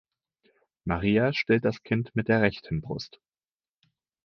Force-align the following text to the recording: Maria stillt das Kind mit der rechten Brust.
Maria 0.83 1.31
stillt 1.31 1.63
das 1.63 1.83
Kind 1.83 2.15
mit 2.15 2.27
der 2.27 2.41
rechten 2.41 2.81
Brust. 2.81 3.19